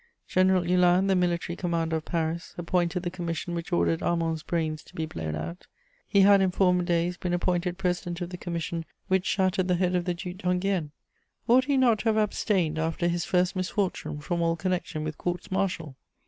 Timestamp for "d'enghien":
10.37-10.89